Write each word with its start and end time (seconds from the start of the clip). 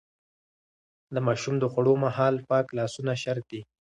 د 1.13 1.15
ماشوم 1.27 1.55
د 1.59 1.65
خوړو 1.71 1.93
مهال 2.05 2.35
پاک 2.49 2.65
لاسونه 2.77 3.13
شرط 3.23 3.45
دي. 3.51 3.61